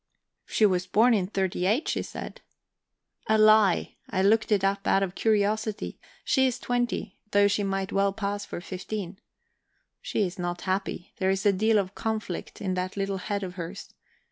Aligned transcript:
"She 0.47 0.65
was 0.65 0.87
born 0.87 1.13
in 1.13 1.27
'38, 1.27 1.87
she 1.87 2.01
said." 2.01 2.41
"A 3.27 3.37
lie. 3.37 3.97
I 4.09 4.23
looked 4.23 4.51
it 4.51 4.63
up, 4.63 4.87
out 4.87 5.03
of 5.03 5.13
curiosity. 5.13 5.99
She's 6.25 6.57
twenty, 6.57 7.19
though 7.29 7.47
she 7.47 7.61
might 7.61 7.91
well 7.91 8.11
pass 8.11 8.43
for 8.43 8.61
fifteen. 8.61 9.19
She 10.01 10.23
is 10.25 10.39
not 10.39 10.61
happy; 10.61 11.13
there's 11.17 11.45
a 11.45 11.53
deal 11.53 11.77
of 11.77 11.93
conflict 11.93 12.61
in 12.61 12.73
that 12.73 12.97
little 12.97 13.17
head 13.19 13.43
of 13.43 13.53
hers. 13.57 13.93